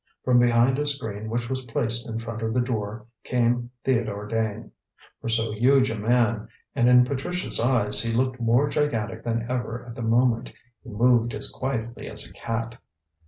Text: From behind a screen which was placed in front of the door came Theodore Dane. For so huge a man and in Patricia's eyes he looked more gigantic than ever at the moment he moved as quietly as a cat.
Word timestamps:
From 0.23 0.39
behind 0.39 0.79
a 0.79 0.87
screen 0.87 1.29
which 1.29 1.47
was 1.47 1.65
placed 1.65 2.07
in 2.09 2.17
front 2.17 2.41
of 2.41 2.55
the 2.55 2.59
door 2.59 3.05
came 3.23 3.69
Theodore 3.83 4.25
Dane. 4.25 4.71
For 5.21 5.29
so 5.29 5.51
huge 5.51 5.91
a 5.91 5.95
man 5.99 6.47
and 6.73 6.89
in 6.89 7.05
Patricia's 7.05 7.59
eyes 7.59 8.01
he 8.01 8.11
looked 8.11 8.41
more 8.41 8.67
gigantic 8.67 9.23
than 9.23 9.45
ever 9.47 9.85
at 9.85 9.93
the 9.93 10.01
moment 10.01 10.51
he 10.83 10.89
moved 10.89 11.35
as 11.35 11.51
quietly 11.51 12.07
as 12.09 12.25
a 12.25 12.33
cat. 12.33 12.79